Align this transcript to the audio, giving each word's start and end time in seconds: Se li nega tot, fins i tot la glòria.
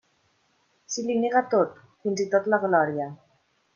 Se 0.93 1.03
li 1.09 1.17
nega 1.25 1.43
tot, 1.53 1.75
fins 2.07 2.25
i 2.25 2.29
tot 2.33 2.49
la 2.55 2.61
glòria. 2.65 3.11